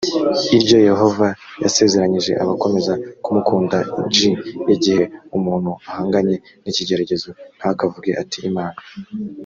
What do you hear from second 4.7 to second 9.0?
igihe umuntu ahanganye n ikigeragezo ntakavuge ati imana